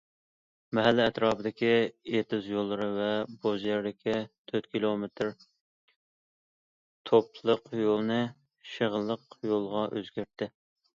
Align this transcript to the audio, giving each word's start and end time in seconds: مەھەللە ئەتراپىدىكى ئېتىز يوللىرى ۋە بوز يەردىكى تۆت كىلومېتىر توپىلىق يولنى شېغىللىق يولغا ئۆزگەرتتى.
مەھەللە 0.77 1.03
ئەتراپىدىكى 1.09 1.67
ئېتىز 2.19 2.47
يوللىرى 2.53 2.87
ۋە 2.95 3.09
بوز 3.43 3.67
يەردىكى 3.69 4.17
تۆت 4.53 4.69
كىلومېتىر 4.73 5.31
توپىلىق 7.11 7.73
يولنى 7.85 8.21
شېغىللىق 8.75 9.41
يولغا 9.55 9.89
ئۆزگەرتتى. 9.95 10.55